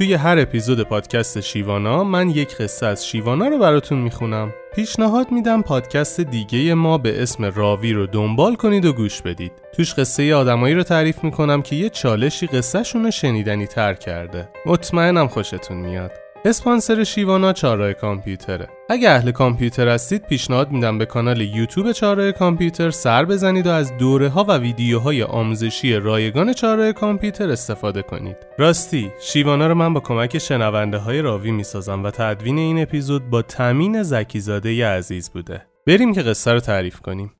توی 0.00 0.14
هر 0.14 0.38
اپیزود 0.38 0.82
پادکست 0.82 1.40
شیوانا 1.40 2.04
من 2.04 2.30
یک 2.30 2.56
قصه 2.56 2.86
از 2.86 3.06
شیوانا 3.06 3.48
رو 3.48 3.58
براتون 3.58 3.98
می‌خونم. 3.98 4.54
پیشنهاد 4.74 5.32
میدم 5.32 5.62
پادکست 5.62 6.20
دیگه 6.20 6.74
ما 6.74 6.98
به 6.98 7.22
اسم 7.22 7.44
راوی 7.44 7.92
رو 7.92 8.06
دنبال 8.06 8.54
کنید 8.54 8.84
و 8.84 8.92
گوش 8.92 9.22
بدید. 9.22 9.52
توش 9.72 9.94
قصه 9.94 10.34
آدمایی 10.34 10.74
رو 10.74 10.82
تعریف 10.82 11.24
می‌کنم 11.24 11.62
که 11.62 11.76
یه 11.76 11.88
چالشی 11.88 12.46
قصهشون 12.46 13.04
رو 13.04 13.10
شنیدنی 13.10 13.66
تر 13.66 13.94
کرده. 13.94 14.48
مطمئنم 14.66 15.28
خوشتون 15.28 15.76
میاد. 15.76 16.12
اسپانسر 16.44 17.04
شیوانا 17.04 17.52
چهارراه 17.52 17.92
کامپیوتره. 17.92 18.68
اگه 18.88 19.10
اهل 19.10 19.30
کامپیوتر 19.30 19.88
هستید 19.88 20.26
پیشنهاد 20.26 20.70
میدم 20.70 20.98
به 20.98 21.06
کانال 21.06 21.40
یوتیوب 21.40 21.92
چهارراه 21.92 22.32
کامپیوتر 22.32 22.90
سر 22.90 23.24
بزنید 23.24 23.66
و 23.66 23.70
از 23.70 23.96
دوره 23.96 24.28
ها 24.28 24.44
و 24.44 24.58
ویدیوهای 24.58 25.22
آموزشی 25.22 25.94
رایگان 25.94 26.52
چهارراه 26.52 26.92
کامپیوتر 26.92 27.50
استفاده 27.50 28.02
کنید. 28.02 28.36
راستی 28.58 29.12
شیوانا 29.20 29.66
رو 29.66 29.74
من 29.74 29.94
با 29.94 30.00
کمک 30.00 30.38
شنونده 30.38 30.98
های 30.98 31.22
راوی 31.22 31.50
می‌سازم 31.50 32.04
و 32.04 32.10
تدوین 32.10 32.58
این 32.58 32.82
اپیزود 32.82 33.30
با 33.30 33.42
تامین 33.42 34.02
زکیزاده 34.02 34.86
عزیز 34.86 35.30
بوده. 35.30 35.62
بریم 35.86 36.14
که 36.14 36.22
قصه 36.22 36.52
رو 36.52 36.60
تعریف 36.60 37.00
کنیم. 37.00 37.32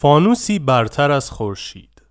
فانوسی 0.00 0.58
برتر 0.58 1.10
از 1.10 1.30
خورشید. 1.30 2.02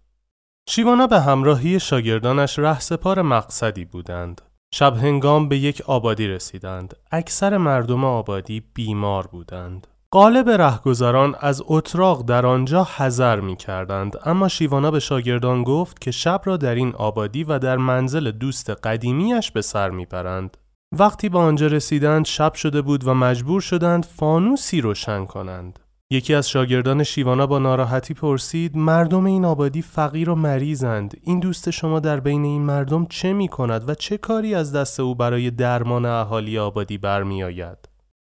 شیوانا 0.70 1.08
به 1.08 1.20
همراهی 1.20 1.80
شاگردانش 1.80 2.60
رهسپار 2.60 3.22
مقصدی 3.22 3.86
بودند. 3.86 4.42
شب 4.74 4.98
هنگام 4.98 5.50
به 5.50 5.58
یک 5.58 5.82
آبادی 5.82 6.28
رسیدند. 6.28 6.94
اکثر 7.12 7.58
مردم 7.58 8.06
آبادی 8.06 8.64
بیمار 8.74 9.28
بودند. 9.28 9.88
قالب 10.12 10.50
رهگذران 10.50 11.36
از 11.40 11.64
اتراق 11.66 12.26
در 12.26 12.46
آنجا 12.46 12.84
حذر 12.84 13.40
می 13.40 13.56
کردند 13.56 14.16
اما 14.26 14.48
شیوانا 14.48 14.92
به 14.92 15.00
شاگردان 15.00 15.64
گفت 15.64 16.02
که 16.02 16.12
شب 16.12 16.42
را 16.46 16.58
در 16.58 16.76
این 16.76 16.96
آبادی 16.96 17.44
و 17.44 17.60
در 17.60 17.78
منزل 17.78 18.32
دوست 18.32 18.70
قدیمیش 18.70 19.52
به 19.52 19.62
سر 19.62 19.90
می 19.90 20.06
برند. 20.06 20.58
وقتی 20.92 21.30
به 21.30 21.40
آنجا 21.40 21.68
رسیدند 21.68 22.26
شب 22.26 22.54
شده 22.54 22.82
بود 22.82 23.08
و 23.08 23.14
مجبور 23.14 23.62
شدند 23.62 24.06
فانوسی 24.06 24.82
روشن 24.82 25.26
کنند. 25.26 25.80
یکی 26.10 26.34
از 26.34 26.50
شاگردان 26.50 27.04
شیوانا 27.04 27.48
با 27.48 27.60
ناراحتی 27.60 28.14
پرسید 28.14 28.78
مردم 28.78 29.26
این 29.26 29.46
آبادی 29.46 29.82
فقیر 29.82 30.30
و 30.30 30.36
مریضند. 30.36 31.18
این 31.22 31.40
دوست 31.40 31.70
شما 31.70 32.00
در 32.00 32.20
بین 32.20 32.44
این 32.44 32.62
مردم 32.62 33.06
چه 33.06 33.34
می 33.34 33.48
کند 33.48 33.90
و 33.90 33.96
چه 33.96 34.18
کاری 34.18 34.56
از 34.56 34.74
دست 34.74 35.00
او 35.00 35.16
برای 35.16 35.52
درمان 35.52 36.06
اهالی 36.06 36.60
آبادی 36.60 36.98
برمیآید؟ 36.98 37.78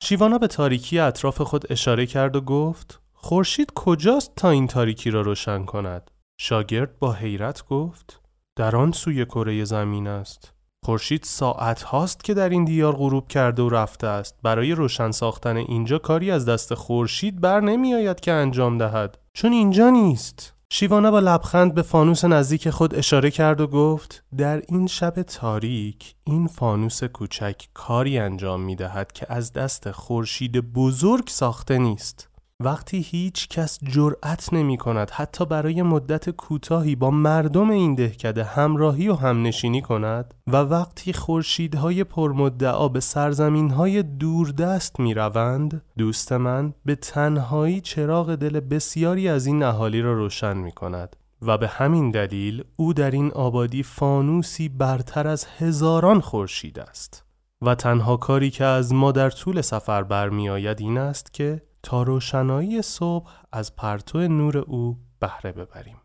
شیوانا 0.02 0.38
به 0.38 0.46
تاریکی 0.46 0.98
اطراف 0.98 1.40
خود 1.40 1.72
اشاره 1.72 2.06
کرد 2.06 2.36
و 2.36 2.40
گفت 2.40 3.00
خورشید 3.12 3.72
کجاست 3.74 4.32
تا 4.36 4.50
این 4.50 4.66
تاریکی 4.66 5.10
را 5.10 5.20
روشن 5.20 5.64
کند؟ 5.64 6.10
شاگرد 6.40 6.98
با 6.98 7.12
حیرت 7.12 7.66
گفت 7.66 8.20
در 8.56 8.76
آن 8.76 8.92
سوی 8.92 9.24
کره 9.24 9.64
زمین 9.64 10.06
است. 10.06 10.52
خورشید 10.84 11.24
ساعت 11.24 11.82
هاست 11.82 12.24
که 12.24 12.34
در 12.34 12.48
این 12.48 12.64
دیار 12.64 12.96
غروب 12.96 13.28
کرده 13.28 13.62
و 13.62 13.68
رفته 13.68 14.06
است. 14.06 14.34
برای 14.42 14.72
روشن 14.72 15.10
ساختن 15.10 15.56
اینجا 15.56 15.98
کاری 15.98 16.30
از 16.30 16.46
دست 16.46 16.74
خورشید 16.74 17.40
بر 17.40 17.60
نمی 17.60 17.94
آید 17.94 18.20
که 18.20 18.32
انجام 18.32 18.78
دهد. 18.78 19.18
چون 19.32 19.52
اینجا 19.52 19.90
نیست. 19.90 20.54
شیوانا 20.72 21.10
با 21.10 21.18
لبخند 21.18 21.74
به 21.74 21.82
فانوس 21.82 22.24
نزدیک 22.24 22.70
خود 22.70 22.94
اشاره 22.94 23.30
کرد 23.30 23.60
و 23.60 23.66
گفت 23.66 24.24
در 24.36 24.62
این 24.68 24.86
شب 24.86 25.22
تاریک 25.22 26.14
این 26.24 26.46
فانوس 26.46 27.04
کوچک 27.04 27.68
کاری 27.74 28.18
انجام 28.18 28.60
می 28.60 28.76
دهد 28.76 29.12
که 29.12 29.26
از 29.28 29.52
دست 29.52 29.90
خورشید 29.90 30.72
بزرگ 30.72 31.28
ساخته 31.28 31.78
نیست. 31.78 32.29
وقتی 32.60 33.00
هیچ 33.00 33.48
کس 33.48 33.78
جرأت 33.82 34.52
نمی 34.52 34.76
کند 34.76 35.10
حتی 35.10 35.46
برای 35.46 35.82
مدت 35.82 36.30
کوتاهی 36.30 36.96
با 36.96 37.10
مردم 37.10 37.70
این 37.70 37.94
دهکده 37.94 38.44
همراهی 38.44 39.08
و 39.08 39.14
همنشینی 39.14 39.82
کند 39.82 40.34
و 40.46 40.56
وقتی 40.56 41.12
خورشیدهای 41.12 42.04
پرمدعا 42.04 42.88
به 42.88 43.00
سرزمینهای 43.00 44.02
دوردست 44.02 45.00
می 45.00 45.14
روند 45.14 45.82
دوست 45.98 46.32
من 46.32 46.72
به 46.84 46.94
تنهایی 46.94 47.80
چراغ 47.80 48.34
دل 48.34 48.60
بسیاری 48.60 49.28
از 49.28 49.46
این 49.46 49.62
اهالی 49.62 50.02
را 50.02 50.12
روشن 50.14 50.56
می 50.56 50.72
کند 50.72 51.16
و 51.42 51.58
به 51.58 51.68
همین 51.68 52.10
دلیل 52.10 52.64
او 52.76 52.94
در 52.94 53.10
این 53.10 53.30
آبادی 53.30 53.82
فانوسی 53.82 54.68
برتر 54.68 55.28
از 55.28 55.46
هزاران 55.58 56.20
خورشید 56.20 56.78
است. 56.78 57.24
و 57.62 57.74
تنها 57.74 58.16
کاری 58.16 58.50
که 58.50 58.64
از 58.64 58.92
ما 58.94 59.12
در 59.12 59.30
طول 59.30 59.60
سفر 59.60 60.02
برمیآید 60.02 60.80
این 60.80 60.98
است 60.98 61.34
که 61.34 61.62
تا 61.82 62.02
روشنایی 62.02 62.82
صبح 62.82 63.30
از 63.52 63.76
پرتو 63.76 64.18
نور 64.18 64.58
او 64.58 64.98
بهره 65.20 65.52
ببریم. 65.52 65.96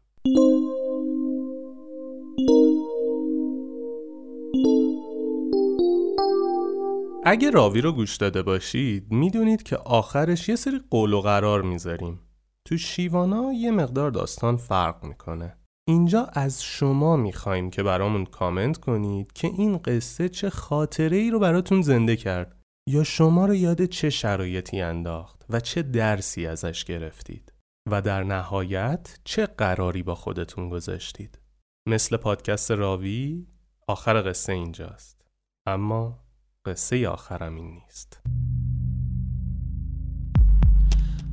اگه 7.27 7.49
راوی 7.49 7.81
رو 7.81 7.91
گوش 7.91 8.17
داده 8.17 8.41
باشید 8.41 9.11
می‌دونید 9.11 9.63
که 9.63 9.77
آخرش 9.77 10.49
یه 10.49 10.55
سری 10.55 10.81
قول 10.89 11.13
و 11.13 11.21
قرار 11.21 11.61
می‌ذاریم. 11.61 12.19
تو 12.65 12.77
شیوانا 12.77 13.53
یه 13.53 13.71
مقدار 13.71 14.11
داستان 14.11 14.57
فرق 14.57 15.03
می‌کنه. 15.03 15.57
اینجا 15.87 16.23
از 16.33 16.63
شما 16.63 17.15
می‌خوایم 17.15 17.69
که 17.69 17.83
برامون 17.83 18.25
کامنت 18.25 18.77
کنید 18.77 19.33
که 19.33 19.47
این 19.47 19.77
قصه 19.77 20.29
چه 20.29 20.49
خاطره 20.49 21.17
ای 21.17 21.31
رو 21.31 21.39
براتون 21.39 21.81
زنده 21.81 22.15
کرد. 22.15 22.61
یا 22.89 23.03
شما 23.03 23.45
رو 23.45 23.55
یاد 23.55 23.85
چه 23.85 24.09
شرایطی 24.09 24.81
انداخت 24.81 25.45
و 25.49 25.59
چه 25.59 25.81
درسی 25.81 26.47
ازش 26.47 26.83
گرفتید؟ 26.83 27.53
و 27.91 28.01
در 28.01 28.23
نهایت 28.23 29.19
چه 29.23 29.45
قراری 29.45 30.03
با 30.03 30.15
خودتون 30.15 30.69
گذاشتید؟ 30.69 31.39
مثل 31.87 32.17
پادکست 32.17 32.71
راوی 32.71 33.47
آخر 33.87 34.29
قصه 34.29 34.53
اینجاست. 34.53 35.21
اما 35.67 36.19
قصه 36.65 37.09
آخرم 37.09 37.55
این 37.55 37.73
نیست. 37.73 38.21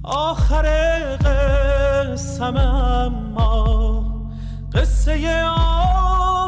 آخر 0.05 0.67
قصم 1.17 2.57
اما 2.57 4.33
قصه 4.75 5.45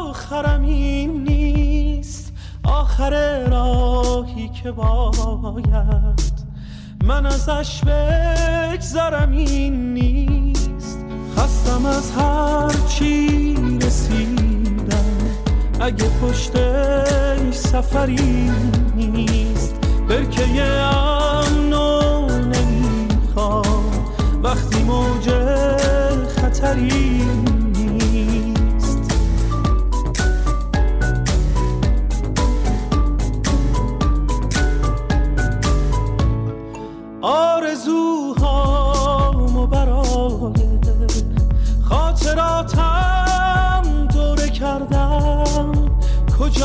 آخرم 0.09 0.61
این 0.61 1.23
نیست. 1.23 2.33
آخر 2.63 3.13
که 4.65 4.71
باید. 4.71 6.33
من 7.03 7.25
ازش 7.25 7.81
بگذرم 7.83 9.31
این 9.31 9.93
نیست. 9.93 11.05
خستم 11.37 11.85
از 11.85 12.11
هر 12.11 12.87
چی 12.87 13.55
رسیدم. 13.81 15.05
اگه 15.79 16.05
پشتش 16.21 17.55
سفری 17.55 18.51
نیست 18.95 19.75
برکه 20.09 20.63
امنو 20.63 22.27
نمی‌خوام. 22.27 24.05
وقتی 24.43 24.83
موج 24.83 25.29
خطری 26.27 27.21